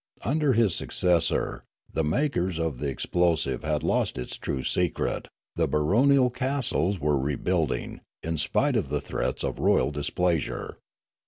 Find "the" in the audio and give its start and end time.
1.93-2.03, 2.79-2.89, 5.55-5.67, 8.89-8.99